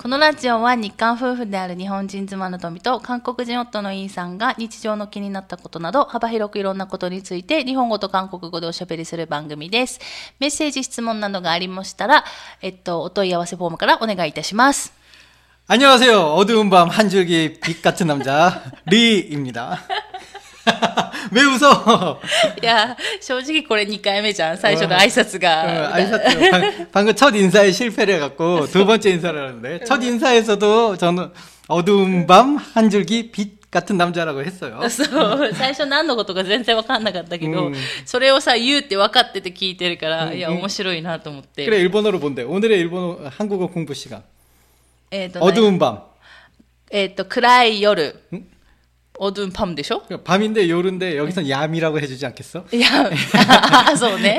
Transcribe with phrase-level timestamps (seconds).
[0.00, 9.98] このラジオは日韓夫婦である日本人妻の富と韓国人夫のイーさんが日常の気になったことなど幅広くいろんなことについて日本語と韓国語でおしゃべりする番組です。
[10.38, 12.24] メッセージ、質問などがありましたら、
[12.62, 14.92] えっと、お問い合わせフォームからお願いいたします。
[15.68, 16.34] 안녕하세요.
[16.36, 19.80] 어두운 밤 한 줄기 빛 같은 남자 리입니다.
[21.32, 22.18] 왜 웃어?
[22.62, 24.58] いや、正直これ2回目じゃん。
[24.58, 25.94] 最初の挨拶 어, が。
[25.94, 31.30] 아이사트 방- 방금 첫 인사에 실패를 해갖고 두 번째 인사를 하는데 첫 인사에서도 저는
[31.68, 34.80] 어두운 밤 한 줄기 빛 같은 남자라고 했어요.
[34.88, 37.74] そう、最初何のことか全然分かんなかったけど、うん
[38.06, 41.64] それをさ、言うって分かってて聞いてるから、うんいや、面白いなと思って。
[41.66, 42.42] 그래 일본어로 본대.
[42.44, 44.22] 오늘의 일본어 한국어 공부 시간.
[45.10, 45.98] えっ、と、 어두운 밤.
[46.90, 48.44] えっ、と、暗い夜ん。
[49.20, 52.66] オドゥンパムでしょ 밤인데 요른데 여기선 야미라고 해주지 않겠어?
[52.72, 53.10] いや、
[53.88, 54.38] あそうね。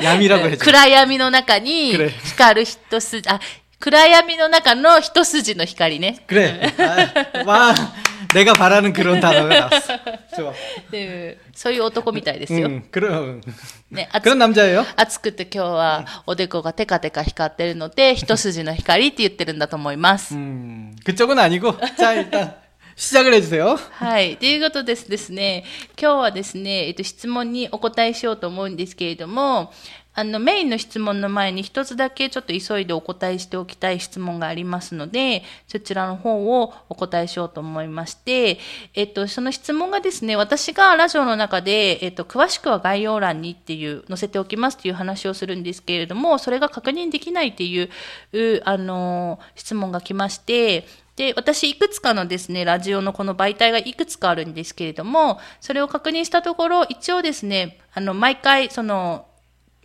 [0.00, 3.38] 闇ラブヘッジ暗闇の中に暗い光る一筋、あ、
[3.80, 6.24] 暗闇の中の一筋の光ね。
[6.26, 6.72] 그래.
[6.78, 7.74] 아, 와
[8.32, 9.92] 내가 바라는 그런 단어가 나왔어.
[10.34, 10.50] 좋아.
[10.52, 12.68] っていう、そういう男みたいですよ。
[12.68, 13.42] 음, 그런
[13.90, 14.86] ね、暑 그런 남자예요.
[14.96, 20.34] 暑くて今日はおでこがテカテカ光ってるので、一筋の光って言ってるんだと思います。
[20.34, 21.76] 음, 그쪽은 아니고.
[21.98, 22.54] 자, 일단
[22.98, 23.76] 시작을 해주세요.
[23.90, 24.36] はい。
[24.36, 25.64] ということですですね、
[26.00, 29.72] 今日はですね、えっと、質問にお答えしようと思うんですけれども、
[30.16, 38.60] あの、メインの質問の前に一つだけちょっと急いでお答えしておきたい質問がありますので、そちらの方をお答えしようと思いまして、
[38.94, 47.90] えっと、その質問がですね、私がラジオの中で、えっと、詳しくは概要欄にっていう、載せておきますっていう話をするんですけれども、それが確認できないっていう、
[48.32, 50.86] うあの、質問が来まして、
[51.19, 59.25] で、私、いくつかのですね、ラジオのこの媒体がいくつかあるんですけれども、それを確認したところ、一応ですね、あの、毎回、その、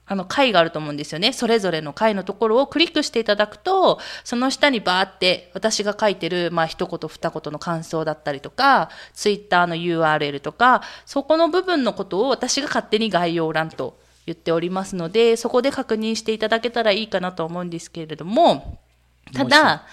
[0.07, 1.33] あの、回があると思うんですよね。
[1.33, 18.79] それぞれの回のところをクリックしていただくと、その下にバーって私が書いてる、まあ、一言二言の感想だったりとか、ツイッターの URL とか、そこの部分のことを私が勝手に概要欄と言っておりますので、そこで確認していただけたらいいかなと思うんですけれども、
[19.33, 19.85] ただ、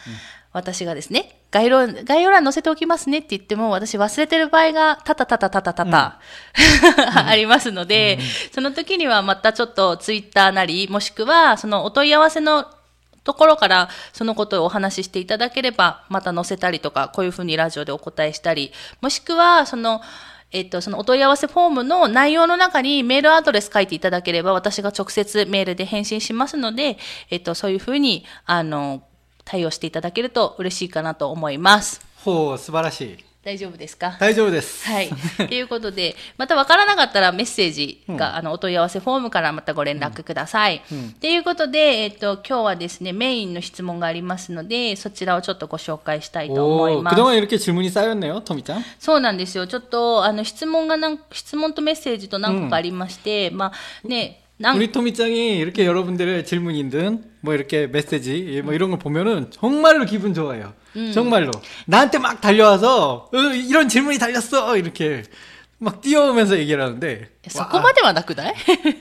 [0.53, 6.19] 私がですね、概要欄、概要欄載せておきますねって言っても、私忘れてる場合がたたたたたたたた、
[7.27, 8.19] ありますので、
[8.53, 12.65] その時にはまたちょっとツイッターなり、もしくはそのお問い合わせの
[13.23, 20.01] ところからそのことをお話ししていただければ、また載せたりとか、こういうふうにラジオでお答えしたり、もしくは、その、
[20.51, 26.97] えっと、そのお問い合わせフォームの内容の中にメールアドレス書いていただければ、私が直接メールで返信しますので、
[27.29, 29.03] えっと、そういうふうに、あの、
[29.50, 32.00] 対応していただけると嬉しいかなと思います。
[32.24, 35.08] 호, 素晴らしい.大丈夫ですか大丈夫です.はい。
[35.36, 40.82] ということで、また分からなかったらメッセージが、あの、お問い合わせフォームからまたご連絡ください。
[41.20, 47.14] ということで、えっと、今日はですね、メインの質問がありますので、そちらをちょっとご紹介したいと思い 오, ます。
[47.14, 48.82] 그동안 이렇게 질문이 쌓였네요, 토미짱.
[48.98, 49.68] そうなんですよ。
[49.68, 60.32] ちょっと、あの、質問がなん、質問とメッセージと何個かありまして、まあ、ね、 なん 우리 토미짱이 이렇게 여러분들의 질문이든 뭐 이렇게 메시지 뭐 이런 걸 보면은 정말로 기분
[60.34, 60.72] 좋아요.
[61.12, 61.50] 정말로
[61.86, 65.24] 나한테 막 달려와서 어, 이런 질문이 달렸어 이렇게
[65.78, 68.54] 막 뛰어오면서 얘기를 하는데 そこまではなくない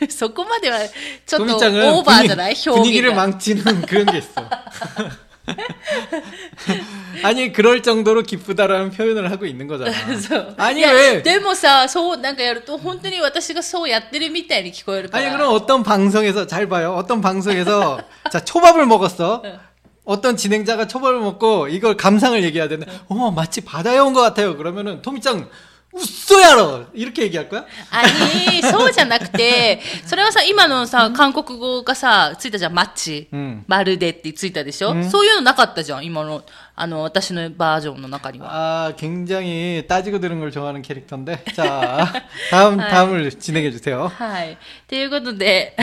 [0.09, 0.79] そこまでは、
[1.25, 3.27] ちょっとオ 토미짱은 ーバーじゃない 분위, 表 분위기를 現 が。
[3.27, 4.49] 망치는 그런 게 있어.
[7.23, 9.91] 아니 그럴 정도로 기쁘다라는 표현을 하고 있는 거잖아.
[10.19, 10.53] そ う。
[10.57, 15.23] 아니 いや 왜 でもさ、そう、なんかやると、本当に私がそうやってるみたいに聞こえるから。
[15.27, 16.93] 아니 그럼 어떤 방송에서 잘 봐요.
[16.95, 17.99] 어떤 방송에서
[18.31, 19.43] 자 초밥을 먹었어.
[20.03, 24.55] 어떤 진행자가 초밥을 먹고 이걸 감상을 얘기해야 되는데 어머 마치 바다에 온 것 같아요.
[24.57, 25.49] 그러면은 토미짱
[25.95, 27.65] 웃소야로 이렇게 얘기할 거야?
[27.89, 28.03] あ
[28.51, 33.29] に、そうじゃなくて、それはさ、今のさ、韓国語がさ、ついたじゃん、マッチ。
[33.31, 36.43] うんまるでってついたでしょ、そういうのなかったじゃん、今の、
[36.75, 38.87] あの、私のバージョンの中には。
[38.87, 42.11] 아 굉장히 따지고 드는 걸 좋아하는 캐릭터인데 자
[42.51, 44.09] 다음 다음을 진행해 주세요.
[44.09, 44.57] はい。
[44.89, 45.77] ということで、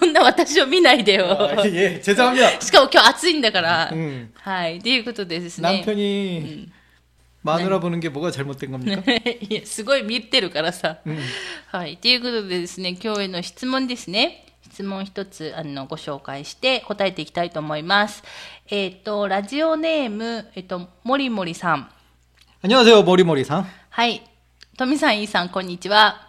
[0.00, 1.36] そんな私を見ないでよ。
[1.38, 2.58] 아, 예 죄송합니다.
[2.62, 3.90] しかも今日暑いんだから。
[3.92, 4.78] うんはい。
[4.80, 5.84] ということでですね。
[5.84, 6.68] 남편이
[7.44, 9.02] 마누라 보는 게 뭐가 잘못된 겁니까?
[9.40, 10.98] いや、すごい見てるからさ。
[11.68, 11.96] はい。
[11.96, 14.46] ということでですね、今日への質問ですね。
[14.70, 18.22] 質問一つ、あの、ご紹介して答えていきたいと思います。
[18.68, 21.88] えっ、と、ラジオネーム、えっ、と、もりもりさん。
[22.62, 23.64] 안녕하세요 모리모리상.
[23.88, 24.22] はい。
[24.76, 26.28] とみさん、いいさん、こんにちは。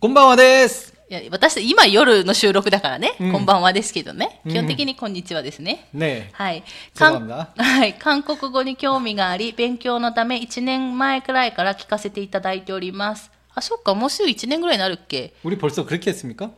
[0.00, 0.94] 곤방와 데스.
[1.10, 4.40] いや、私、今夜の収録だからね、うんこんばんはですけどね。
[4.44, 5.86] うん基本的にこんにちはですね。
[5.94, 6.28] 네.
[6.32, 6.62] はい。
[6.94, 7.94] そうなんだはい。
[7.94, 13.30] 韓国語に興味があり、勉強のため1年前くらいから聞かせていただいております。
[13.54, 16.50] あ、そっか、もうすぐ1年ぐらいになるっけ 우리 벌써 그렇게 했습니까?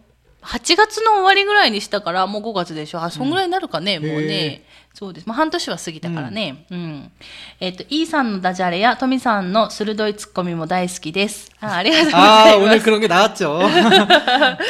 [0.43, 3.03] 8月の終わりぐらいにしたから、もう5月でしょ。
[3.03, 4.63] あ、そんぐらいになるかね、もうへね。
[4.95, 5.27] そうです。
[5.27, 6.65] まあ、半年は過ぎたからね。
[6.71, 7.11] うん。
[7.59, 11.51] えっ、と、E さんのダジャレやトミさんの鋭いツッコミも大好きです。
[11.61, 12.85] あありがとうござ 아, いま 오늘 す。
[12.85, 13.61] 그런 게 나왔죠.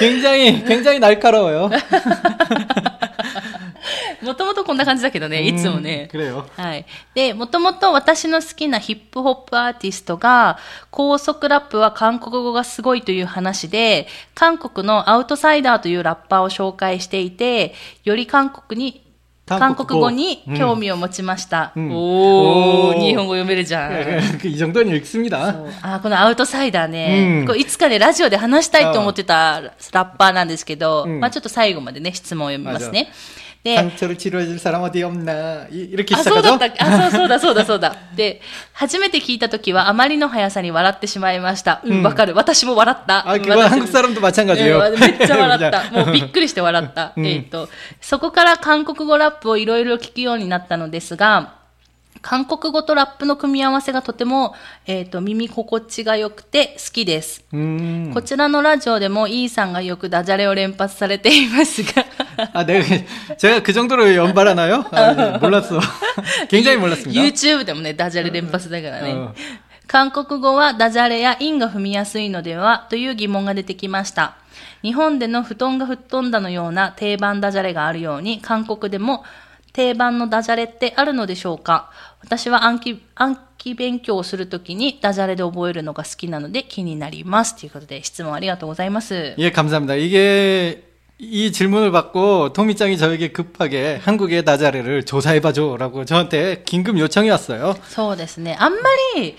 [0.00, 1.70] 굉장히, 굉장히 날카로워요.
[4.22, 6.08] もともとこんな感じだけどね、いつもね。
[6.12, 6.44] 음, 그래요.
[6.56, 6.86] はい。
[7.14, 10.58] で、もともと私の好きなヒップホップアーティストが、
[10.90, 17.74] 高速ラップは韓国語がすごいという話で、韓国のアウトサイダーというラッパーを紹介していて、
[18.04, 19.02] より韓国に、
[19.48, 21.70] 韓韓国語国語に興味を持ちました。
[21.76, 23.92] うんおー、おー日本語読めるじゃん。
[24.44, 25.52] 이 정도는 읽습니다.
[25.52, 29.60] そうあーこのアウトサイダーね、うんこういつかね、ラジオで話したいと思ってた
[29.92, 33.12] ラッパーなんですけど、うんまあちょっと最後までね、質問を読みますね。
[33.64, 36.66] で、 상처를 치료해줄 사람 어디 없나 이- 이렇게 あ、そうだ 시작하죠.
[36.66, 36.86] った。
[36.86, 37.96] あ、そうそうだ、そうだ、そうだ。
[38.14, 38.40] で、
[38.72, 41.80] 初めて聞いたときはあまりの速さに笑ってしまいました。
[41.84, 42.34] うん、わ、かる。
[42.34, 43.24] 私も笑った。
[43.26, 44.78] 아, うん 그건 私 한국 사람도 마찬가지예요.
[44.92, 45.80] うんめっちゃ笑った。
[45.90, 47.12] 그냥 もうびっくりして笑った。
[47.16, 47.68] うんえっ、と、
[48.00, 51.54] そこから韓国語ラップをいろいろ聞くようになったのですが、
[52.22, 54.54] 韓国語とラップの組み合わせがとても、
[54.86, 57.44] えっ、と、耳心地が良くて好きです。
[57.52, 58.10] 음.
[58.12, 62.04] こちらのラジオでもイーさんがよくダジャレを連発されていますが、
[62.52, 62.84] 아, 내가
[63.36, 64.84] 제가 그 정도로 연발하나요?
[64.90, 65.80] 아, 몰랐어.
[66.48, 67.20] 굉장히 몰랐습니다.
[67.20, 69.12] YouTube でもね、ダジャレ連発だからね。
[69.12, 69.28] うん
[69.88, 74.34] 韓国語はダジャレや韻が踏みやすいのではという疑問が出てきました。
[74.82, 79.22] 日本での布団が吹っ飛んだのような定番ダジャレがあるように、韓国でも
[79.72, 87.54] 定番のダジャレってあるのでしょうか私は暗記、暗記勉強をするときにダジャレで覚えるのが好きなので気になります。
[87.56, 89.36] ということで質問ありがとうございます。
[89.38, 89.94] 예, 감사합니다.
[89.94, 90.82] 이게
[91.20, 97.76] 이 질문을 받고 토미짱이 저에게 급하게 한국의 나자레를 조사해봐줘라고 저한테 긴급 요청이 왔어요.
[97.88, 98.54] そうですね。
[98.58, 98.80] あんま
[99.14, 99.36] り、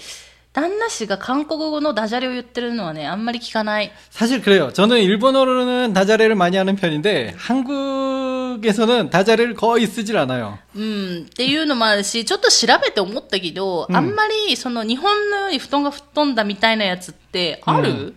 [0.53, 3.91] 旦那氏が韓国語のダジャレを言ってるのはね、あんまり聞かない。
[4.09, 4.73] 사실 그래요.
[4.73, 10.57] 저는 일본어로는 다자레를 많이 하는 편인데 한국에서는 다자레를 거의 쓰질 않아요.
[10.75, 18.15] うん、っていうのもあるし、ちょっと調べて思ったけど、あんまり、その日本のように布団が吹っ飛んだみたいなやつってある、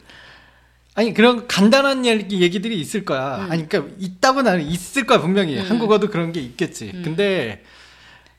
[0.96, 3.48] 아니 그런 간단한 얘기, 얘기들이 있을 거야.
[3.50, 5.58] 아니 그러니까 있다고 나는 있을 거야 분명히.
[5.58, 6.92] 한국어도 그런 게 있겠지.
[7.04, 7.62] 근데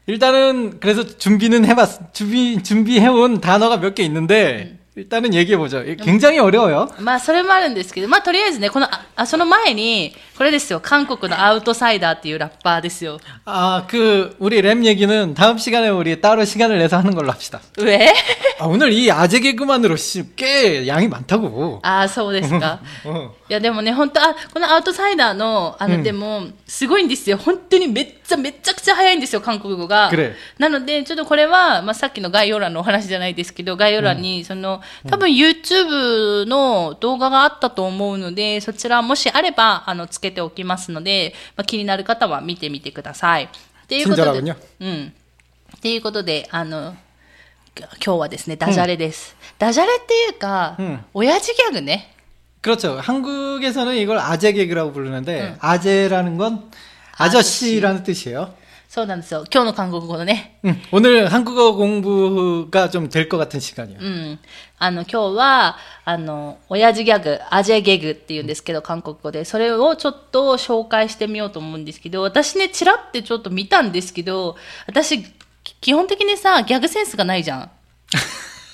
[0.07, 5.82] 일단은 그래서 준비는 해봤 준비 준비해온 단어가 몇 개 있는데 일단은 얘기해 보죠.
[6.04, 6.90] 굉장히 어려워요.
[7.00, 13.20] まあ、それもあるんですけど、まあ、とりあえずね、この、あ、あその前に、これですよ、韓国のアウトサイダーっていうラッパーですよ。
[13.46, 17.62] 아 그 우리 랩 얘기는 다음 시간에 우리 따로 시간을 내서 하는 걸로 합시다.
[17.78, 18.14] 上
[18.60, 21.80] 아, 오늘 이 아재 개그만으로 씨, 꽤 양이 많다고.
[21.84, 22.80] ああ、そうですか。
[23.06, 23.32] 어.
[23.49, 27.37] いやでもね、本当あ、このアウトサイダーの、あの、うん、でも、すごいんですよ。
[27.37, 30.11] 本当にめっちゃ、めちゃくちゃ早いんですよ、韓国語が。
[30.59, 43.45] なので、ちょっとこれは、まあ、さっきの概要欄のお話じゃないですけど、概要欄に、その、うん、多分 YouTube の動画があったと思うので、そちらもしあれば、あの、つけておきますので、まあ、気になる方は見てみてください。
[43.45, 43.49] っ
[43.87, 45.13] ていうことで、うん。
[45.77, 46.97] っていうことで、あの、
[47.77, 49.37] 今日はですね、ダジャレです。
[49.41, 50.77] うん、ダジャレっていうか、
[51.15, 52.16] 親父ギャグね。
[52.66, 53.00] 그렇죠.
[53.00, 56.70] 한국에서는 이걸 아재 개그라고 부르는데 아재라는 건
[57.18, 58.54] 아저씨라는 뜻이에요.
[58.88, 59.46] そうなんですよ。
[59.50, 60.60] 今日の韓国語のね。
[60.66, 63.98] 음, 오늘 한국어 공부가 좀 될 것 같은 시간이에요.
[64.02, 64.40] うん。
[64.80, 69.46] あの、今日は、あの、親父ギャグ、アジェゲグって言うんですけど、韓国語で。
[69.46, 75.24] それをちょっと紹介してみようと思うんですけど、私ね、チラってちょっと見たんですけど、私、
[75.64, 77.70] き基本的にさ、ギャグセンスがないじゃん。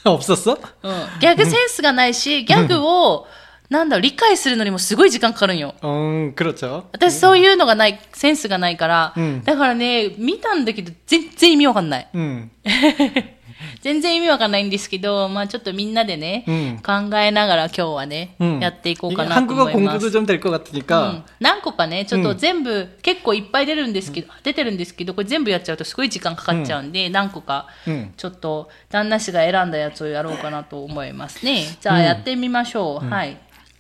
[0.04, 0.58] 없었어?
[0.82, 1.20] うん。
[1.20, 3.28] ギャグセンスがないし、ギャグを、
[3.72, 5.76] なんだろう、理解するのにもすごい時間かかるんよ。
[5.84, 6.86] 음, 그렇죠.
[6.94, 12.08] 私そういうのがない、センスがないから、うんだからね、見たんだけど、全然意味わかんない。
[12.14, 12.50] 음,
[13.82, 18.60] 全然意味わかんないんですけど、まあちょっとみんなでね、うん考えながら今日はね、 음.
[18.62, 20.18] やっていこう 이게 かなと 한국어 思いま 공부도 す。
[20.18, 28.12] 좀 될 것 う 같으니까 ん、何個かね、ちょっと全部、結構いっぱい出るんですけど、出てるんですけど、これ全部やっちゃうとすごい時間かかっちゃうんで、何個か、 음.
[28.16, 31.64] ちょっと旦那氏が選んだやつをやろうかなと思いますね。
[31.82, 33.10] じゃあやってみましょう。
[33.10, 33.38] はい。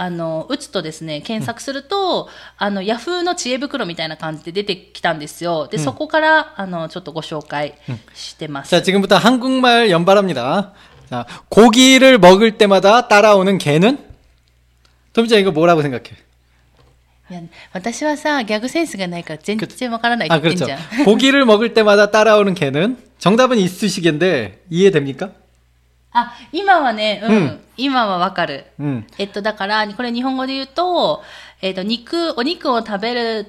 [0.00, 5.68] あの、打つとですね、検索すると、あの、ヤフーの知恵袋みたいな感じで出てきたんですよ。
[5.68, 7.74] で、そこから、あの、ちょっとご紹介
[8.14, 8.70] してます。
[8.70, 10.74] 자, 지금부터 한국말 연발합니다.
[11.08, 13.98] 자, 고기를 먹을 때마다 따라오는 개는?
[15.14, 16.04] 도미짱 이거 뭐라고 생각해?
[17.28, 17.40] いや
[17.72, 20.66] 私はさ、ギャグセンスがないから全然わからないって 아, 言ってん 그렇죠.
[20.66, 21.04] じゃん。
[21.06, 22.98] 고기를 먹을 때마다 따라오는 개는?
[23.18, 25.30] 정답은 이쑤시개인데 이해됩니까?
[26.12, 27.36] あ、今はね、うん。
[27.36, 28.64] うん今はわかる。
[28.80, 29.04] 음.
[29.18, 31.22] えっと、だから、これ日本語で言うと、
[31.60, 33.46] えっと、肉、お肉を食べる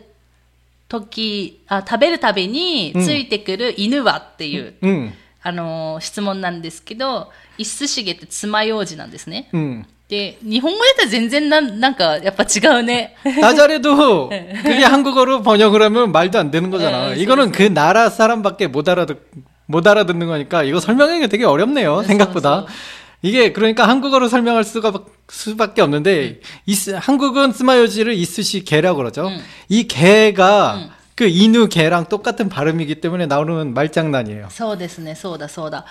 [0.90, 5.14] とき、あ、食べるたびについてくる犬はっていう、 음.
[5.44, 9.48] あのー質問なんですけど、イスシゲって爪楊枝なんですね。
[9.54, 9.86] 음.
[10.10, 13.16] で、日本語で言ったら全然なん、なんか、やっぱ違うね。
[13.24, 14.28] 나자레도
[14.64, 17.12] 그게 한국어로 번역을 하면 말도 안 되는 거잖아.
[17.14, 19.18] 네, 이거는 그 나라 사람밖에 못 알아듣
[19.66, 22.02] 못 알아듣는 거니까 이거 설명하기가 되게 어렵네요.
[22.02, 22.66] 네, 생각보다.
[22.66, 22.78] 그래서.
[23.22, 24.94] 이게 그러니까 한국어로 설명할 수가
[25.28, 29.28] 수밖에 없는데 이스, 한국은 스마요지를 이스시 개라고 그러죠.
[29.28, 29.42] 음.
[29.70, 30.90] 이 개가 음.
[31.16, 34.50] 그 이누 개랑 똑같은 발음이기 때문에 나오는 말장난이에요.
[34.52, 35.84] そうですね、そうだ、そうだ。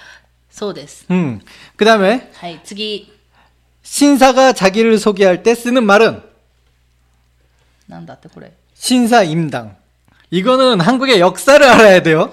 [0.50, 1.04] そうです。
[1.10, 1.40] 음.
[1.76, 3.10] 그다음에 はい、次。
[3.82, 6.22] 신사가 자기를 소개할 때 쓰는 말은
[7.88, 8.52] なんだってこれ。
[8.74, 9.76] 신사임당.
[10.30, 12.32] 이거는 한국의 역사를 알아야 돼요.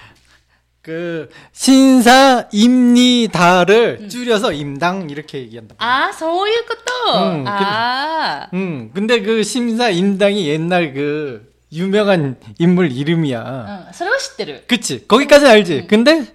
[0.81, 4.09] 그 신사 임니다를 음.
[4.09, 5.75] 줄여서 임당 이렇게 얘기한다.
[5.77, 7.19] 아, 소유 것도.
[7.19, 8.47] 음, 아.
[8.49, 13.85] 근데, 음, 근데 그 신사임당이 옛날 그 유명한 인물 이름이야.
[13.87, 14.63] 응, 소로시대를.
[14.67, 15.07] 그치.
[15.07, 15.73] 거기까지 알지.
[15.83, 15.87] 응.
[15.87, 16.25] 근데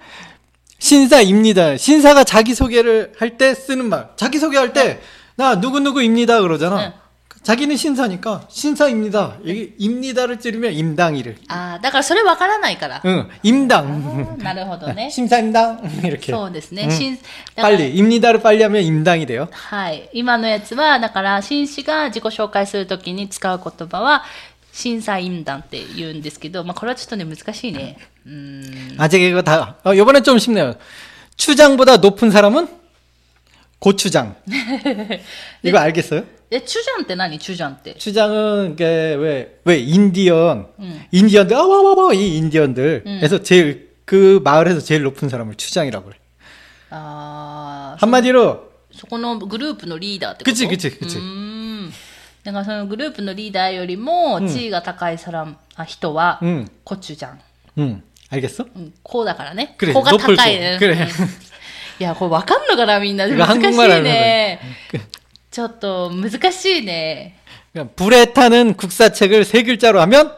[0.79, 1.77] 신사입니다.
[1.77, 4.11] 신사가 자기 소개를 할 때 쓰는 말.
[4.17, 5.61] 자기 소개할 때나 어.
[5.61, 6.87] 누구 누구입니다 그러잖아.
[6.87, 6.93] 응.
[7.46, 9.38] 자기는 신사니까, 신사입니다.
[9.44, 11.38] 이게 입니다를 찌르면 임당이를.
[11.48, 13.02] ああ、だからそれわからないから。
[13.04, 14.38] 응, 임당.
[14.38, 15.10] なるほどね。
[15.10, 15.82] 심사임당.
[16.06, 16.32] 이렇게.
[16.32, 16.84] そうですね。
[16.84, 17.18] うん審
[17.56, 19.48] だから 빨리, 입니다를 빨리 하면 임당이 돼요.
[19.52, 20.08] はい。
[20.14, 24.24] 今のやつは、だから、紳士が自己紹介するときに使う言葉は、
[24.72, 27.98] 審査員団って言うんですけど、まあ、これはちょっとね、難しいね。
[28.28, 28.34] うー
[28.98, 29.02] ん。
[29.02, 30.76] 아직 이거 다, 어, 요번에 좀 쉽네요.
[31.38, 32.68] 추장보다 높은 사람은
[33.80, 34.36] 고추장.
[35.64, 36.24] 이거 알겠어요?
[36.52, 37.96] え、チュジャンって何チュジャンって。
[37.96, 41.06] 추장은 이게 왜, 왜 인디언, 음.
[41.12, 43.04] 인디언들, 아와와와 이 인디언들.
[43.06, 43.20] 음.
[43.24, 46.18] 에서 제일, 그 마을에서 제일 높은 사람을 추장이라고 그래.
[46.90, 51.94] あー 한마디로, そこのグループのリーダーってことくちくちくちうーん。
[52.44, 57.40] だからそのグループのリーダーよりも地位が高いサラン、あ人は、 음, コチュジャン。
[57.78, 58.66] 음, 알겠어?
[58.76, 59.76] うん、こうだからね。
[59.78, 60.60] 그래, こが 높을 高い。
[60.60, 60.74] 거.
[60.74, 61.08] うん 그래.
[62.00, 63.26] いや、これわかんのかなみんな。
[63.26, 64.60] 이거 難しい 한국말 하는 ね。
[65.56, 65.56] 거죠.
[65.56, 67.36] ちょっと難しいね。
[67.74, 70.34] 그러니까 불에 타는 국사책을 세 글자로 하면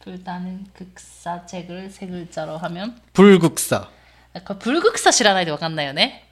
[0.00, 3.88] 불타는 극사책을 세 글자로 하면 불국사.
[4.34, 6.24] 약간 불국사 知らないとわかんないよね。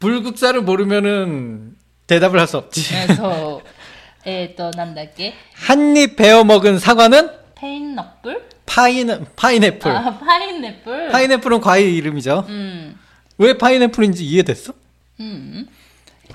[0.00, 2.82] 불국사를 모르면은 대답을 할 수 없지.
[3.08, 3.68] うんそう。
[4.24, 9.90] えっと、なんだっけ 한 입 베어 먹은 사과는 ペインナップル 파인 파인애플.
[9.90, 12.46] あ、パインネップル 파인애플은 과일 이름이죠.
[12.48, 12.98] うん。
[13.38, 14.72] 왜 파인애플인지 이해됐어?
[15.20, 15.22] う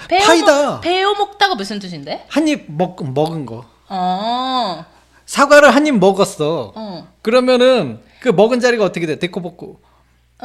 [0.04, 0.08] ん。
[0.08, 0.82] ペ 파이다.
[0.82, 2.26] ペイを먹다가 무슨 뜻인데?
[2.30, 3.66] 한 입 먹 먹은 거.
[3.88, 4.86] 아,
[5.26, 6.74] 사과를 한 입 먹었어.
[6.76, 7.08] 어.
[7.22, 9.18] 그러면은 그 먹은 자리가 어떻게 돼?
[9.20, 9.80] 데코볶고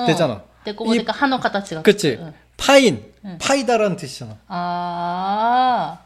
[0.06, 0.42] 되잖아.
[0.64, 1.82] 데ここで 이- 歯の形が。
[1.82, 2.14] 그치?
[2.20, 3.02] うん 파인,
[3.40, 4.36] 파이다라는 뜻이잖아.
[4.48, 5.98] あ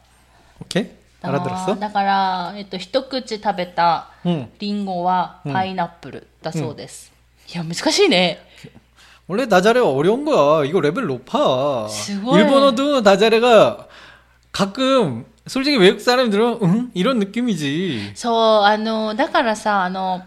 [0.63, 0.91] 오케이?
[1.23, 1.29] あ。
[1.29, 1.75] 알아들었어?
[1.79, 4.49] だから、えっと、一口食べた 응.
[4.59, 7.13] リンゴはパイナップルだそうです。
[7.53, 8.39] いや、難しいね。
[9.31, 10.65] 원래 나자레 어려운 거야.
[10.65, 11.89] 이거 레벨 높아.
[11.89, 12.39] 스고이.
[12.41, 13.87] 일본어도 나자레가
[14.53, 16.91] 가끔 솔직히 외국 사람이 들으면 응?
[16.95, 18.13] 이런 느낌이지.
[18.15, 20.23] そう、あの、だからさ、あの、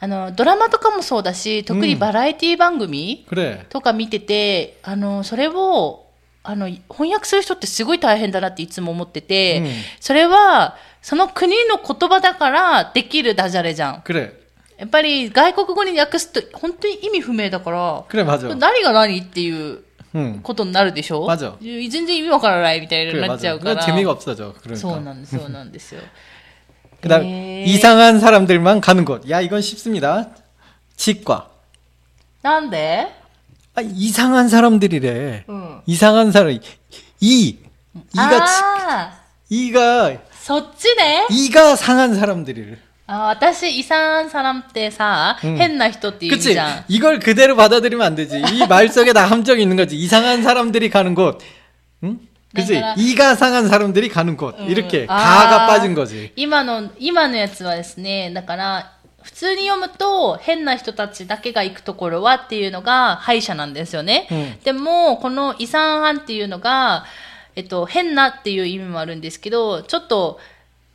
[0.00, 3.66] あの、ドラマとかもそうだし、特にバラエティ番組 그래.
[3.68, 6.06] とか見てて、あの、それを、
[6.42, 14.02] あの、翻訳する人ってすごい大変だなっていつも思ってて、うんそれは、その国の言葉だからできるダジャレじゃん。
[14.02, 14.35] 그래.
[14.78, 18.48] やっぱり外国語に訳すと本当に意味不明だから、 그래 맞아.
[18.56, 19.82] 何が何っていう
[20.14, 20.40] 응.
[20.42, 23.56] ことになるでしょまず全然意味わからないみたいに 그래 なっちゃ 맞아.
[23.56, 23.74] うから。
[23.76, 24.52] 그건 재미가 없어져.
[24.54, 24.76] 그러니까.
[24.76, 26.00] そうなんです、そうなんですよ。
[27.00, 27.64] 그다음 에.
[27.66, 29.28] 이상한 사람들만 가는 곳.
[29.30, 30.28] 야 이건 쉽습니다.
[30.96, 31.48] 치과.
[32.42, 33.08] なんで
[33.74, 35.44] 아, 이상한 사람들이래.
[35.48, 35.80] うん。
[35.86, 36.50] 이상한 사람.
[36.50, 36.58] 이
[37.20, 37.56] 이가
[38.10, 39.12] 치, ああ、
[39.48, 41.26] 이가 そっちね。
[41.30, 42.76] 이가 상한 사람들이래.
[43.06, 46.52] あ私、イサンサランってさ、うん変な人っていう意味 그치?
[46.54, 46.84] じゃん。
[46.88, 48.38] 이걸 그대로 받아들이면 안 되지.
[48.54, 49.96] 이 말 속에 다 함정이 있는 거지.
[49.96, 51.40] 이상한 사람들이 가는 곳.
[52.04, 52.18] 응?
[52.54, 52.74] 그치?
[52.74, 54.54] 내가- 이가 상한 사람들이 가는 곳.
[54.58, 56.32] うん 이렇게 あー 가가 빠진 거지.
[56.36, 58.92] 今の、今のやつはですね、だから、
[59.22, 64.26] 普通に読むと、変な人たちだけが行くところはっていうのが歯医者なんですよね。
[64.30, 67.04] うんでも、この遺産犯っていうのが、
[67.56, 70.40] えっと、変なっていう意味もあるんですけど、ちょっと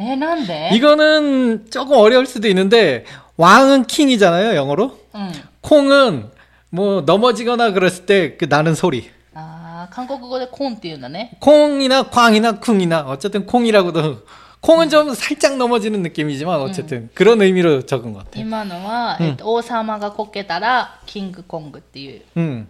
[0.00, 0.70] 에, 난데?
[0.74, 3.06] 이거는 조금 어려울 수도 있는데
[3.38, 4.98] 왕은 킹이잖아요, 영어로.
[5.14, 5.32] 응.
[5.62, 6.30] 콩은
[6.68, 9.08] 뭐 넘어지거나 그랬을 때 그 나는 소리.
[9.32, 11.30] 아, 한국어로 콩っていうんだね.
[11.40, 14.18] 콩이나 꽝이나 쿵이나 어쨌든 콩이라고도
[14.63, 18.31] 콩은 좀 살짝 넘어지는 느낌이지만 어쨌든 그런 의미로 적은 것 같아.
[18.39, 22.67] 今のは、うんえっと、王様がこけたら、キングコングっていう、っ 음.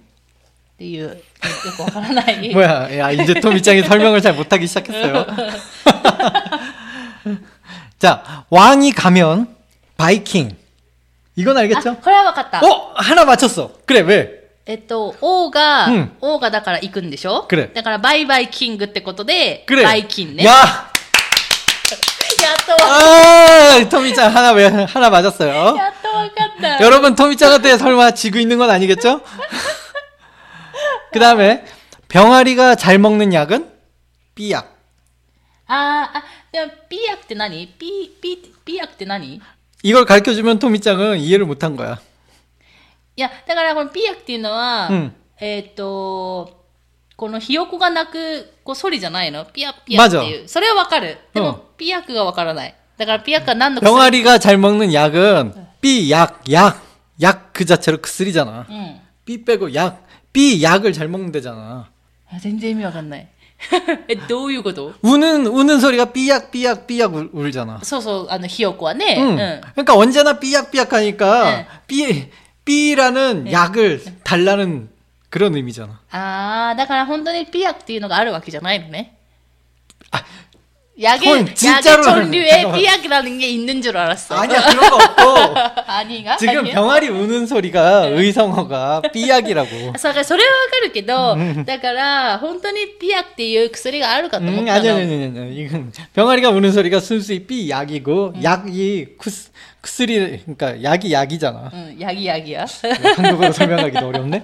[0.78, 1.16] ていう、よ
[1.76, 2.54] くわからない。
[2.54, 5.26] 뭐야, 야 이제 토미짱이 설명을 잘 못하기 시작했어요.
[7.98, 9.48] 자, 왕이 가면
[9.98, 10.56] 바이킹.
[11.36, 11.96] 이건 あ、 알겠죠?
[12.02, 12.60] これはわかった。
[12.62, 13.72] 어, 하나 맞췄어.
[13.86, 14.40] 그래, 왜?
[14.66, 19.84] えっと、王が、うん王がだから行くんでしょくれだから、バイバイキングってことで、 그래.
[19.84, 20.44] バイキンね。
[20.46, 20.56] 야, や
[22.45, 22.85] 야, 또.
[22.85, 25.77] 아, 토미짱 하나, 하나 맞았어요.
[25.79, 26.81] 야, 또 왔다.
[26.81, 29.21] 여러분, 토미짱한테 설마 지고 있는 건 아니겠죠?
[31.13, 31.65] 그 다음에,
[32.09, 33.71] 병아리가 잘 먹는 약은?
[34.35, 34.75] B약.
[35.67, 36.23] 아, 아,
[36.89, 37.67] B약 って何?
[37.79, 39.41] B, B, B약 って何?
[39.83, 41.99] 이걸 가르쳐 주면 토미짱은 이해를 못한 거야.
[43.21, 46.64] 야, だからこの B약 っていうのは、うん、えっと、
[47.16, 50.48] このひよこが鳴く、こう、ソリじゃないのピヤピヤっていう。
[50.48, 51.18] それはわかる。
[51.34, 52.76] でも、うんピヤクがわからない。
[52.98, 56.82] だから、ピヤクは何の薬 병아리가 잘 먹는 약은 삐약, 약.
[57.22, 58.66] 약 그 자체로薬잖아.
[58.70, 59.00] うん。
[59.26, 60.06] 삐 빼고 약.
[60.34, 61.90] 삐약을 잘 먹는데잖아.
[62.32, 63.28] あ全然意味わかんない。
[64.08, 67.80] え、どういうこと 우는 우는 소리가 삐약 삐약 삐약 울, 울잖아.
[67.84, 69.18] そうそう、あの、ひよこはね。
[69.20, 69.28] 응.
[69.28, 69.62] うん。
[69.76, 71.68] 그러니까 언제나 삐약삐약 하니까 네.
[71.88, 72.30] 삐
[72.66, 74.90] 삐라는 약을 달라는
[75.34, 76.02] 그런 의미잖아.
[76.12, 79.20] あー、だから本当にピヤクっていうのがあるわけじゃないのね。
[80.12, 80.24] あ、
[81.02, 82.80] 약에, 헐, 약에 진짜로 전류에 잠깐만.
[82.82, 84.36] 삐약이라는 게 있는 줄 알았어.
[84.36, 85.56] 아니야 그런 거 없고
[85.88, 86.36] 아니가?
[86.36, 86.74] 지금 아니야?
[86.74, 89.94] 병아리 우는 소리가 의성어가 삐약이라고.
[89.98, 94.96] そうだからそれはわかるけど、だから、本当にピアっていう薬があるかと思っ 음, た 아니, の。
[94.98, 101.72] 아니, 아니, 아니, 이건 병아리가 우는 소리가 순수히 삐약이고, 약이 쿠스, 쿠스리, 그러니까 약이 약이잖아.
[101.74, 102.66] うん、ヤギヤギや。
[103.16, 104.44] 한국어로 설명하기도 어렵네.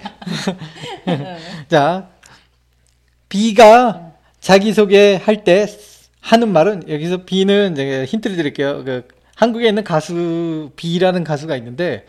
[1.70, 2.08] 자,
[3.28, 5.68] B가 자기소개할 때
[6.22, 8.84] 하는 말은, 여기서 B는 이제 힌트를 드릴게요.
[8.84, 12.06] 그, 한국에 있는 가수, B라는 가수가 있는데,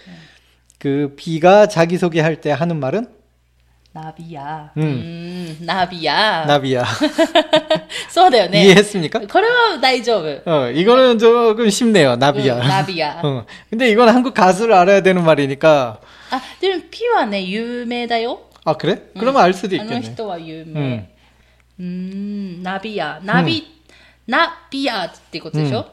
[0.79, 3.15] 그 B가 자기소개할 때 하는 말은
[3.95, 4.71] ナビや。
[4.77, 4.87] うんう
[5.63, 6.45] ん、ナビや。
[6.47, 6.85] 나비야.
[8.11, 8.63] そうだよね。
[8.67, 9.21] 이해했습니까?
[9.27, 10.43] これは大丈夫。
[10.45, 12.17] 어, 이거는 조금 쉽네요.
[12.17, 12.57] 나비야.
[12.57, 13.21] うんナビや。
[13.25, 13.47] 어.
[13.71, 15.99] 근데 이건 한국 가수를 알아야 되는 말이니까.
[16.31, 18.51] あ、でもピはね、有名だよ。
[18.67, 19.01] 아, 그래?
[19.19, 20.01] 그러면 알 수도 あの 있겠네.
[20.15, 21.09] 人は有うん名。
[21.79, 22.99] うーん、ナビ
[24.31, 24.39] や。
[24.39, 25.87] ナビ、ナビやってことでしょ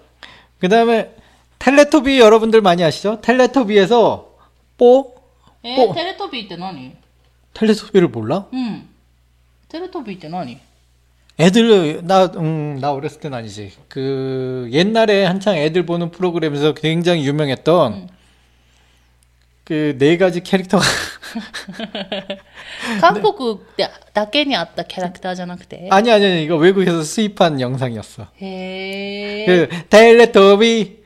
[0.59, 1.15] 그 다음에
[1.59, 3.19] 텔레토비 여러분들 많이 아시죠?
[3.21, 4.29] 텔레토비에서
[4.77, 5.15] 뽀?
[5.63, 6.95] えおー、テレトビーって何
[7.53, 8.47] 텔레토비를 몰라?
[8.51, 8.89] うん。
[9.69, 10.59] テレトビーって何
[11.37, 13.71] 애들 나 음, 나 어렸을 땐 아니지.
[13.89, 18.09] 그 옛날에 한창 애들 보는 프로그램에서 굉장히 유명했던
[19.67, 20.83] 그 네 가지 캐릭터가
[22.99, 28.27] 韓国でだけにあったキャラクターじゃなくて 아니 아니 아니 이거 외국에서 수입한 영상이었어.
[28.41, 29.45] へえ。
[29.45, 31.03] 그 텔레토비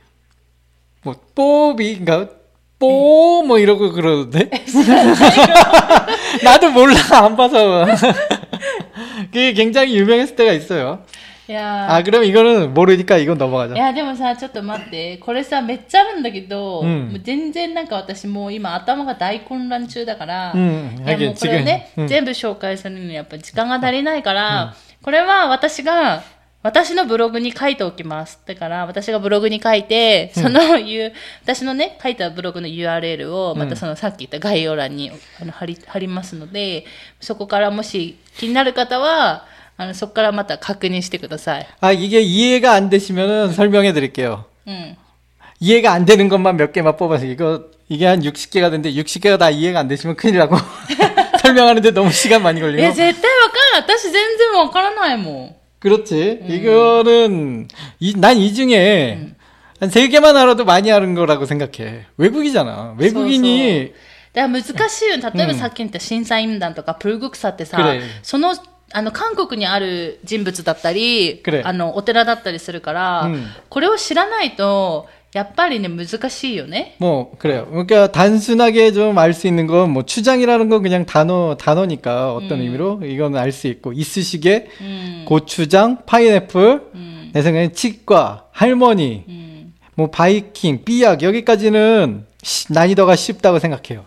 [1.04, 2.28] 뭐 뽀비인가
[2.80, 4.50] 뽀뭐 이러고 그러던데
[6.44, 7.86] 나도 몰라 안 봐서
[9.32, 11.04] 그게 굉장히 유명했을 때가 있어요
[11.48, 13.74] いやー 아 그럼 이거는 모르니까 이건 넘어가자.
[13.74, 15.16] いや、でもさ、ちょっと待って。
[15.16, 26.22] これさ、めっちゃあるんだけど、うんもう全然なんか私もう今頭が大混乱中だから、うんいやもうこれをね、うん全部紹介するのにやっぱ時間が足りないから、これは私が、
[26.62, 28.40] 私のブログに書いておきます。
[28.44, 31.12] だから、私がブログに書いて、その、いう、
[31.44, 36.84] 私のね、書いたブログの URL を、またそのさっき言った概要欄にあの貼り、貼りますので、
[37.20, 41.66] そこからもし気になる方は、 あの、そこからまた確認してください。
[41.80, 44.44] 아 이게 이해가 안 되시면은 설명해 드릴게요.
[44.66, 44.96] うん。
[45.60, 49.80] 이해가 안 되는 것만 몇 개만 뽑아서 이거 이게 한 60개가 되는데 60개가 다 이해가
[49.80, 50.56] 안 되시면 큰일 나고
[51.40, 53.82] 설명하는데 너무 시간 많이 え、 걸리고 絶対わかんない。
[53.82, 55.54] 私全然わからないもん。
[55.80, 57.68] 그렇지 이거는
[58.00, 59.28] 이, 난 이 중에
[59.80, 63.92] 한 세 개만 알아도 많이 하는 거라고 생각해 외국이잖아 외국인이
[64.34, 65.16] だから難しいよ。
[65.32, 68.54] 例えばさっき言った審査員団とかプルグクサってさ、くれその、
[68.92, 76.96] あの、韓国にある人物だったりくれ、あの、お寺だったりするから、うんこれを知らないと、やっぱりね、難しいよね。
[76.98, 82.32] 뭐 그래요 그러니까 단순하게 좀 알 수 있는 건 뭐 추장이라는 건 그냥 단어 단어니까
[82.34, 85.24] 어떤 의미로 이거는 알 수 있고 이쑤시개 うん。
[85.26, 87.30] 고추장 파인애플 うん。
[87.34, 89.74] 내 생각엔 치과 할머니 うん。
[89.96, 94.06] 뭐 바이킹, 삐약 여기까지는 시- 난이도가 쉽다고 생각해요.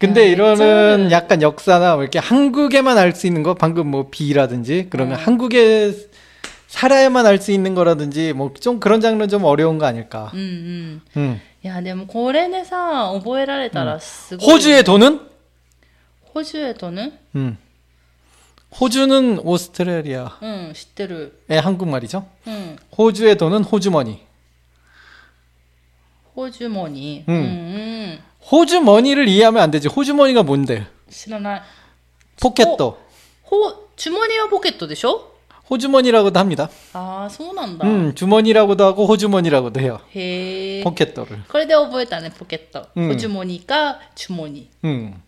[0.00, 0.08] うん。
[0.12, 4.08] 근데 야, 이거는 저는- 약간 역사나 뭐 이렇게 한국에만 알 수 있는 거 방금 뭐
[4.10, 5.24] 비라든지 그러면 음.
[5.24, 5.92] 한국에
[6.68, 10.30] 살아야만 알 수 있는 거라든지 뭐 좀 그런 장르는 좀 어려운 거 아닐까.
[10.34, 10.40] うん。
[10.40, 11.02] うん。
[11.16, 11.40] 음.
[11.64, 14.54] いや、でもこれでさ、覚えられたらすごい。
[14.54, 15.20] 호주의 돈은?
[16.34, 17.56] ホジュエとね 음.
[18.78, 21.32] 호주는 오스트레일리아의 うん、知ってる。
[21.48, 22.26] 한국말이죠.
[22.46, 22.76] うん。
[22.98, 24.20] 호주의 돈은 호주머니.
[26.34, 27.30] ホジュモニー。
[28.49, 29.87] 호주머니를 이해하면 안 되지.
[29.87, 30.85] 호주머니가 뭔데?
[31.09, 31.61] 知らない.
[32.41, 32.97] 포켓도.
[33.51, 35.27] 호 주머니와 포켓도 되죠?
[35.69, 36.69] 호주머니라고도 합니다.
[36.93, 37.87] 아, 소문난다.
[37.87, 39.99] 음, 주머니라고도 하고 호주머니라고도 해요.
[40.15, 40.81] 해.
[40.83, 41.43] 포켓도를.
[41.47, 42.87] これで覚えたね, 포켓도.
[42.97, 43.11] 음.
[43.11, 44.69] 호주머니가 주머니.
[44.83, 45.21] 음.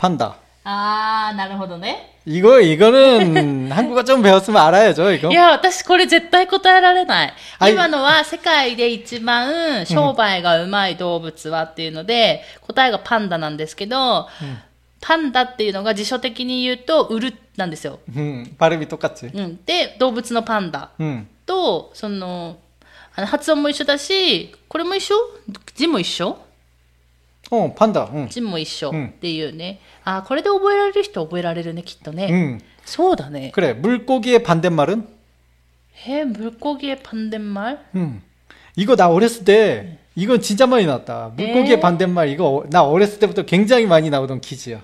[0.00, 0.36] 판다.
[0.64, 2.12] あー、なるほどね。
[2.26, 5.30] 이거, 이거는 한국어 좀 배웠으면 알아야죠, 이거.
[5.30, 7.32] いや、私これ絶対答えられない。
[7.60, 14.26] はい今のは世界で一番商売がうまい動物はっていうので、答えがパンダなんですけど、
[15.00, 18.00] パンダっていうのが辞書的に言うと、ウルなんですよ。
[18.16, 19.30] 음, 발음이 똑같지.
[19.32, 19.60] うん。
[19.64, 21.28] で、動物のパンダ 음.
[21.46, 22.58] と、その、
[23.14, 25.14] あの発音も一緒だし、これも一緒
[25.76, 26.36] 字も一緒
[27.50, 28.08] 어, 판다.
[28.12, 28.28] 응.
[28.28, 29.80] 字も一緒うんっていうね。
[30.04, 32.26] あ、これで覚えられる人覚えられるね、きっとね。
[32.28, 32.58] 음.
[32.84, 33.50] そうだね。
[33.54, 33.72] 그래.
[33.74, 35.06] 물고기의 반대말은?
[36.08, 37.78] へ물고기의 반대말?
[37.94, 38.22] 음.
[38.76, 41.32] 이거 나 어렸을 때, 이건 진짜 많이 나왔다.
[41.36, 41.80] 물고기의 에?
[41.80, 44.80] 반대말, 이거 어- 나 어렸을 때부터 굉장히 많이 나오던 퀴즈야.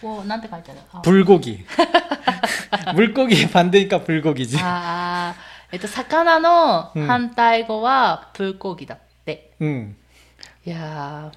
[0.00, 1.64] こう、なんて書いてあるあ 불고기.
[2.94, 4.58] 물고기의 반대니까 불고기지.
[4.60, 9.50] あーえっと、魚の反対語は、プルコギだって。
[9.60, 9.96] 음.
[10.66, 11.36] いやー、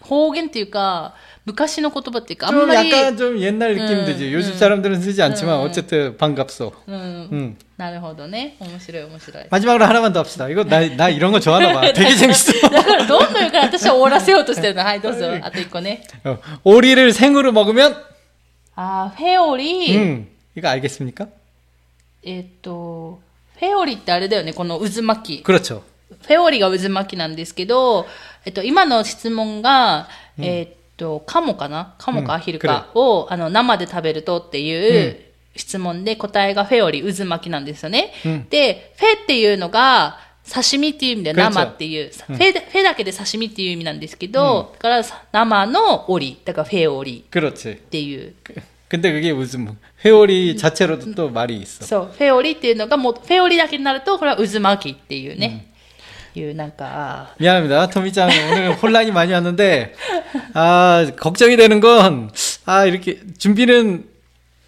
[0.00, 4.32] 方言っていうか、昔の言葉っていうか、あん 좀 まり、 약간 좀 옛날 느낌 음, 들지.
[4.32, 4.56] 요즘 음.
[4.56, 5.62] 사람들은 쓰지 않지만 음.
[5.62, 6.72] 어쨌든 반갑소.
[6.86, 6.94] うん、
[7.32, 7.56] 음.
[7.76, 8.56] なるほどね。
[8.60, 9.44] 面白い面白い。
[9.50, 10.48] 마지막으로 하나만 더 합시다.
[10.48, 11.92] 이거 나, 나 이런 거 좋아하나 봐.
[11.92, 12.68] 되게 재밌어.
[12.70, 14.84] だからどんどん言うから私は終わらせようとしてるの。
[14.84, 15.26] はい、どうぞ。
[15.42, 16.04] あと一個ね。
[16.24, 17.96] 어, 오리를 생으로 먹으면
[18.76, 20.28] あーフェオリー、 음.
[20.56, 21.26] 이거 알겠습니까?
[22.24, 23.20] えっ、と、
[23.58, 25.42] フェオリってあれだよね、この渦巻き。
[25.42, 25.82] 그렇죠.
[26.22, 28.06] フェオリが渦巻きなんですけど、
[28.46, 35.20] えっと、今の質問が、えっと、カモかなカモかうんアヒルかを、あの、生で食べるとっていう
[35.56, 38.12] 質問で答えがフェオリ、渦巻きなんですよね。
[38.24, 47.76] うんで、フェっていうのが、刺身っていう意味で 그렇죠 生っていう、フェフェだけで刺身っていう意味なんですけど、だから生のオリ、だからフェオリ 그렇지.
[47.76, 48.34] っていう。
[48.88, 51.84] 근데 그게 무슨 회오리 자체로도 또 말이 있어.
[51.86, 55.72] そう、フェオリっていうのがもう、フェオリだけになると、これは渦巻きっていうね。
[56.36, 57.88] いう、なんか、 미안합니다.
[57.88, 59.94] 토미짱 오늘 혼란이 많이 왔는데
[60.54, 62.30] 아 걱정이 되는 건
[62.64, 64.04] 아 이렇게 준비는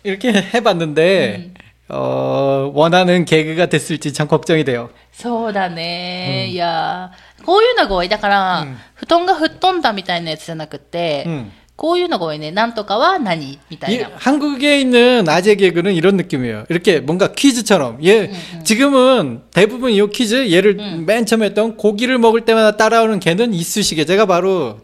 [0.02, 1.52] 이렇게 해봤는데
[1.88, 4.90] 어 원하는 개그가 됐을지 참 걱정이 돼요.
[5.12, 8.08] そうだね、いやーこういうのが多い。
[8.08, 11.52] だから、布団が吹っ飛んだみたいなやつじゃなくて、 음.
[11.78, 12.52] こういうのが多いね。
[12.52, 14.10] なんとかは何みたい 이 な。
[14.16, 16.66] 한국에 있는 아재 개그는 이런 느낌이에요.
[16.68, 18.04] 이렇게 뭔가 퀴즈처럼.
[18.04, 18.30] 얘
[18.62, 24.04] 지금은 대부분 이 퀴즈 얘를 맨 처음에 했던 고기를 먹을 때마다 따라오는 개는 이쑤시개.
[24.04, 24.78] 제가 바로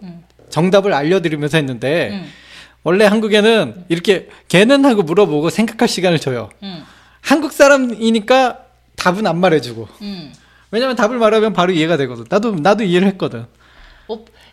[0.51, 2.27] 정답을 알려드리면서 했는데 음.
[2.83, 6.51] 원래 한국에는 이렇게 개는 하고 물어보고 생각할 시간을 줘요.
[6.63, 6.83] うん。
[7.21, 8.59] 한국 사람이니까
[8.97, 9.89] 답은 안 말해주고.
[10.03, 10.33] うん。
[10.73, 12.25] 왜냐면 답을 말하면 바로 이해가 되거든.
[12.29, 13.47] 나도 나도 이해를 했거든.
[14.09, 14.25] お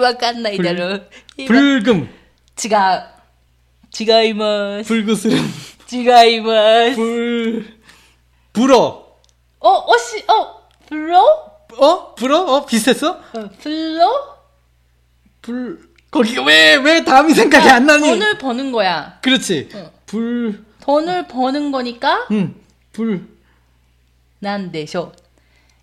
[0.00, 1.06] わかんないだろう。
[1.36, 2.08] 今 불금
[2.62, 3.02] 違う。
[3.98, 4.92] 違います。
[4.92, 5.36] 불구스름
[5.92, 6.52] 違いま
[6.90, 6.96] す。
[6.96, 7.64] 불
[8.52, 9.06] 불어
[9.60, 11.20] お、おし、お、プロ
[11.78, 12.14] 어?
[12.16, 12.40] 불어?
[12.56, 12.66] 어?
[12.66, 13.16] 비슷했어?
[13.34, 14.38] うんプロ
[15.42, 18.02] 불 거기 왜 왜 다음이 생각이 안 나니?
[18.06, 19.18] 돈을 버는 거야.
[19.22, 19.90] 그렇지 어.
[20.06, 22.54] 불 돈을 버는 거니까 응,
[22.92, 23.26] 불
[24.40, 25.20] なんでしょう。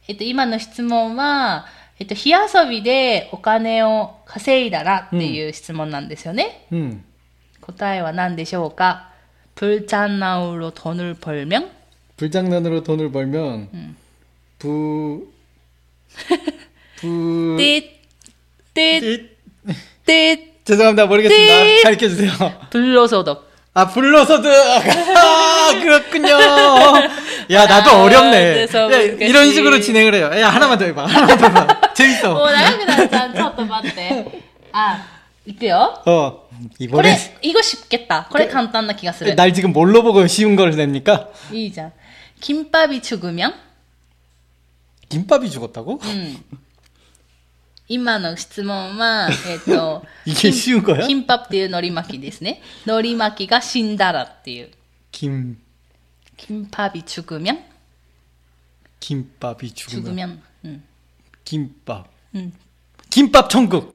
[0.10, 1.66] えっと、今の質問は、
[2.00, 2.38] えっと、火遊
[2.70, 6.66] びでお金を稼いだらっていう質問なんですよね。
[6.72, 7.04] 응.
[7.62, 9.10] 答えは何でしょうか
[9.56, 11.70] 불장난으로 돈을 벌면?
[12.18, 13.96] 불장난으로 돈을 벌면
[14.60, 15.28] 부...
[17.02, 17.56] 부...
[17.58, 18.00] で、
[18.74, 19.30] で、 띠-
[20.06, 22.32] で、 죄송합니다 모르겠습니다 띠- 가르쳐주세요
[22.70, 23.48] 불로소득.
[23.74, 26.30] 아 불로소득 아 그렇군요
[27.52, 29.54] 야 나도 아, 어렵네 그래서 야, 뭔가 이런 씨.
[29.54, 31.71] 식으로 진행을 해요 야 하나만 더 해봐 하나만 더 해봐 もう
[32.02, 33.34] 재밌어 長くなっちゃう。
[33.34, 34.44] ちょっと待って。
[34.72, 35.06] あ、
[35.46, 36.02] いくよ。
[36.06, 36.50] 어 こ
[36.80, 38.28] 이번에 れ、이거 쉽겠다.
[38.30, 39.36] これ簡単な気がする。
[39.36, 41.30] 날 지금 뭘로 보고 쉬운 걸 냅니까?
[41.52, 41.94] いいじゃん。
[42.40, 43.54] 金밥이 죽으면?
[45.10, 46.00] 김밥이 죽었다고?
[46.04, 46.44] うん。
[47.88, 51.08] 今の質問は、えっ、と 이게 쉬운 거야?
[51.08, 52.62] 金パっていう海苔巻きですね。
[52.86, 54.70] 海苔巻きが死んだらっていう。
[55.12, 55.58] 김
[56.36, 57.64] 金パビ죽으면
[59.00, 60.42] 김밥이 죽으면 죽으면.
[61.42, 61.42] 응.
[61.44, 62.52] 김밥 응.
[63.10, 63.94] 김밥 천국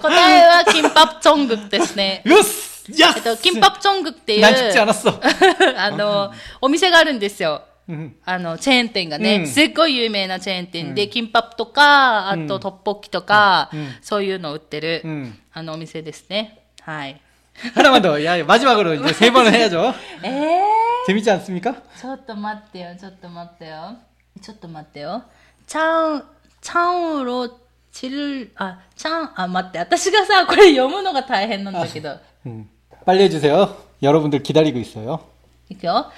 [0.00, 2.22] 答えは金パチョングクですね。
[2.26, 5.20] 으스 えっと、 야스 金パチョングクっていう、 난 죽지 않았어
[5.76, 7.62] あの、お店があるんですよ。
[7.88, 8.16] 응.
[8.24, 15.38] あの、チェーン店がね、うんすっごい有名なチェーン店で、金パとか、あと、トッポッキとか、うんそういうのを売ってる、 응.
[15.52, 16.64] あの、お店ですね。
[16.80, 17.20] はい。
[17.74, 18.22] 하나만 더.
[18.24, 19.94] 야, 마지막으로 이제 세 번을 해야죠.
[20.22, 21.74] えー 재밌지 않습니까?
[22.00, 23.96] ちょっと待ってよ、ちょっと待ってよ。
[24.40, 25.22] ちょっと待ってよ。
[25.66, 26.24] チャン、
[26.60, 27.50] チャンウロ、
[27.92, 32.16] チル、あ、チャン、あ、待って、私がさ、これ読むのが大変なんだけど。
[32.46, 32.68] 응.
[33.04, 33.76] 빨리 해주세요.
[34.02, 35.20] 여러분들 기다리고 있어요.
[35.68, 36.10] いくよ。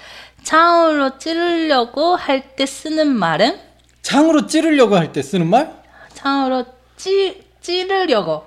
[0.43, 3.59] チャンウロ찌르려고 할 때 쓰는 말은?
[4.03, 5.73] 창으로 찌르려고 할 때 쓰는 말?
[6.13, 8.45] 창으로 찌, 찌르려고.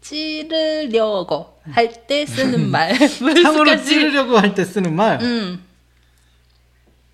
[0.00, 2.94] 찌르려고 할 때 쓰는 말.
[2.98, 5.18] 창으로 難しい 찌르려고 할 때 쓰는 말?
[5.22, 5.62] うん。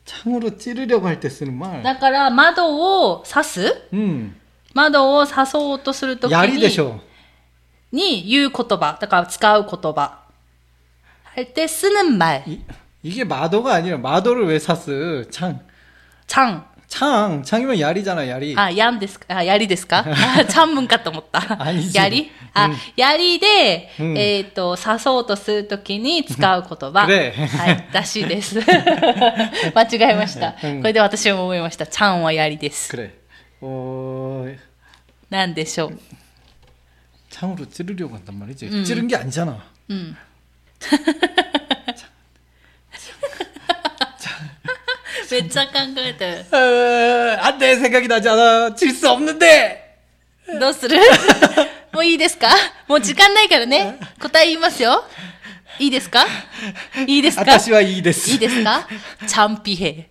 [0.04, 1.82] 창으로 찌르려고 할 때 쓰는 말?
[1.82, 2.66] だから、窓
[3.10, 4.34] を刺す 음.
[4.74, 6.98] 窓を刺そうとするとき 야리 に 되셔.
[7.92, 8.96] に言う言葉。
[9.00, 10.18] だから使う言葉。
[11.34, 12.42] 할 때 쓰는 말.
[12.46, 12.60] 이,
[13.02, 15.24] 이게 마도가 아니라 마도를 왜 샀어?
[15.30, 15.60] 창.
[16.26, 16.66] 창.
[16.88, 17.42] 창.
[17.42, 18.54] 창이면 야리잖아, 야리.
[18.58, 21.62] あ、やんですかあ、やりですかあ、ちゃんむんかと思った。
[21.62, 27.06] あいいじゃんやりあ、うんやりで、うんえっ、と、刺そうとするときに使う言葉。
[27.06, 28.60] くれはい、らしいです。
[28.60, 30.54] 間違えました。
[30.62, 31.86] うんこれで私も思いました。
[31.86, 32.90] ちゃんはやりです。
[32.94, 33.14] 그래.
[33.62, 34.54] 어,
[35.30, 35.98] なんでしょう。
[37.30, 38.66] 창으로 찌르려고 한단 말이지.
[38.66, 38.84] 음.
[38.84, 39.64] 찌른 게 아니잖아.
[39.88, 39.94] う
[45.30, 46.44] めっちゃ考えてる。
[46.52, 47.76] 어, 안 돼.
[47.76, 48.74] 생각이 나지 않아.
[48.74, 49.80] 질 수 없는데.
[50.60, 50.98] どうする
[51.92, 52.48] もういいですか
[52.88, 53.98] もう時間ないからね。
[54.20, 55.04] 答え言いますよ。
[55.78, 56.26] いいですか
[57.06, 58.38] いいですか 아타시와 いい 이데스.
[58.38, 58.86] ですか
[59.26, 60.10] チャンピヘ。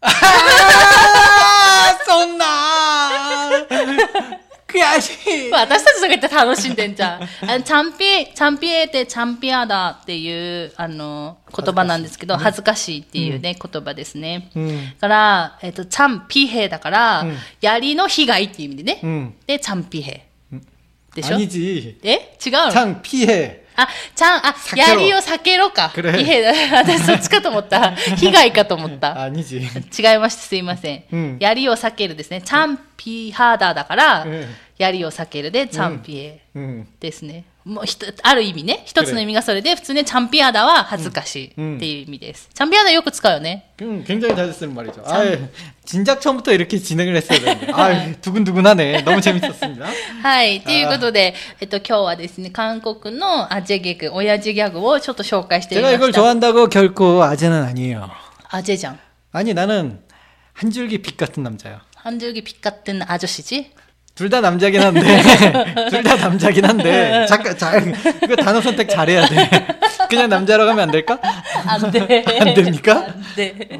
[0.01, 0.09] 아,
[4.70, 5.50] 悔しい。
[5.52, 7.22] 私たちとかって楽しんでんじゃん。
[7.50, 14.50] あの、チャンピエ、チャンピエってチャンピアだっていう、あの、言葉なんですけど、恥ずかしい,、っていうね、うん、言葉ですね。
[14.54, 19.32] うん、から、えっ、ー、と、チャンピヘだから、うん、槍の被害っていう意味でね。
[19.46, 20.26] で、チャンピヘ。
[21.14, 21.36] でしょ？
[21.38, 21.42] え？
[21.42, 22.70] 違うの？
[22.70, 23.59] チャンピヘ。
[23.82, 25.92] あ、ちゃん、あ、槍を避けろか。
[25.96, 27.92] いや、私そっちかと思った。
[28.16, 29.22] 被害かと思った。
[29.22, 29.58] あ、二時。
[29.58, 29.66] 違い
[30.18, 30.42] ました。
[30.42, 31.04] すいません。
[31.40, 32.42] やり、槍を避けるですね。
[32.42, 34.26] チャンピーハーダーだから、
[34.78, 36.40] やり、槍を避けるで、チャンピエ
[37.00, 37.44] ですね。
[37.65, 38.83] もうひとある意味ね。
[38.85, 42.47] 一つの意味がそれで、普通ね、チャンピアダは恥ずかしいうんっていう意味です。
[42.53, 43.71] チャンピアダよく使うよね。
[43.81, 45.01] 음, 굉장히 자주 쓰는 말이죠.
[45.03, 45.23] 아,
[45.83, 47.71] 진작 처음부터 이렇게 진행을 했어야 되는데.
[47.73, 49.01] 아, 두근두근하네.
[49.01, 49.87] 너무 재밌었습니다.
[50.21, 50.61] はい。
[50.61, 56.21] ということで、えっと、今日はですね、韓国のアジェギャグ、親父ギャグをちょっと紹介してみま 제가 し 이걸 た。
[56.21, 58.11] 좋아한다고 결코 아재는 아니에요.
[58.49, 58.99] アジェじゃん。
[59.31, 59.99] 아니, 나는
[60.53, 61.81] 한 줄기 빛 같은 남자야.
[61.95, 63.71] 한줄기 빛 같은 아저씨지?
[64.20, 65.00] 둘 다 남자긴 한데,
[65.88, 67.90] 둘 다 남자긴 한데, 잠깐, 잘,
[68.22, 69.48] 이거 단어 선택 잘해야 돼.
[70.09, 71.19] 그냥 남자라고 하면 안 될까?
[71.67, 72.25] あんで。
[72.39, 73.05] 안 됩니까?
[73.07, 73.79] あんで。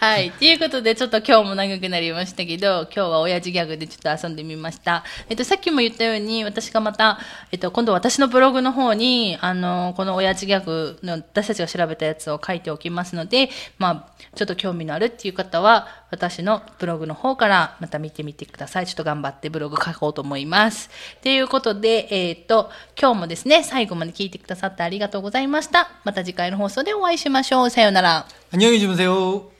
[0.00, 0.30] はい。
[0.32, 5.04] ということで、ちょっと今日も長くなりましたけど、今日は親父ギャグでちょっと遊んでみました。
[5.28, 7.18] えっと、さっきも言ったように、私がまた、
[7.52, 18.86] えっと、今度私のブログの方に、あの、この親父ギャグの私たちが調べたやつを書いておきますので、まあ、ちょっと興味のあるっていう方は、私のブログの方からまた見てみてください。
[18.86, 20.90] ちょっと頑張ってブログ書こうと思います。
[21.22, 22.70] ということで、えっと、
[23.00, 25.90] 今日もですね、最後まで聞いてくださってありがとうござい ました。
[26.04, 27.70] また次回の放送でお会いしましょう。
[27.70, 28.26] さようなら。
[28.52, 29.50] 안녕히 주무세요.